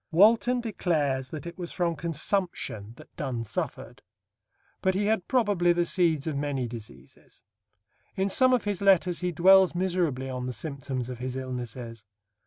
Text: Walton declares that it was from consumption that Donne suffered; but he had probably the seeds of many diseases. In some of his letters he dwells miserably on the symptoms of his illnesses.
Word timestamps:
Walton 0.09 0.61
declares 0.61 1.29
that 1.29 1.45
it 1.45 1.59
was 1.59 1.71
from 1.71 1.95
consumption 1.95 2.93
that 2.95 3.15
Donne 3.17 3.43
suffered; 3.45 4.01
but 4.81 4.95
he 4.95 5.05
had 5.05 5.27
probably 5.27 5.73
the 5.73 5.85
seeds 5.85 6.25
of 6.25 6.35
many 6.35 6.67
diseases. 6.67 7.43
In 8.15 8.27
some 8.27 8.51
of 8.51 8.63
his 8.63 8.81
letters 8.81 9.19
he 9.19 9.31
dwells 9.31 9.75
miserably 9.75 10.27
on 10.27 10.47
the 10.47 10.53
symptoms 10.53 11.07
of 11.07 11.19
his 11.19 11.35
illnesses. 11.35 12.05